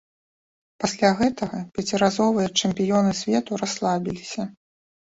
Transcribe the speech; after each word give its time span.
Пасля 0.83 1.11
гэтага 1.19 1.59
пяціразовыя 1.77 2.47
чэмпіёны 2.65 3.11
свету 3.23 3.63
расслабіліся. 3.67 4.53